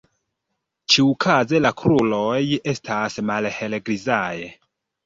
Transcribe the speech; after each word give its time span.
Ĉiukaze 0.93 1.61
la 1.67 1.73
kruroj 1.83 2.41
estas 2.75 3.21
malhelgrizaj. 3.33 4.37